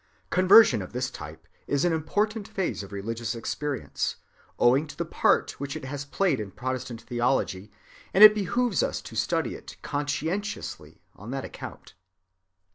Conversion 0.31 0.81
of 0.81 0.93
this 0.93 1.11
type 1.11 1.47
is 1.67 1.85
an 1.85 1.93
important 1.93 2.47
phase 2.47 2.81
of 2.81 2.91
religious 2.91 3.35
experience, 3.35 4.15
owing 4.57 4.87
to 4.87 4.97
the 4.97 5.05
part 5.05 5.59
which 5.59 5.75
it 5.75 5.85
has 5.85 6.05
played 6.05 6.39
in 6.39 6.49
Protestant 6.49 7.03
theology, 7.03 7.69
and 8.11 8.23
it 8.23 8.33
behooves 8.33 8.81
us 8.81 8.99
to 9.03 9.15
study 9.15 9.53
it 9.53 9.75
conscientiously 9.83 11.03
on 11.15 11.29
that 11.29 11.45
account. 11.45 11.93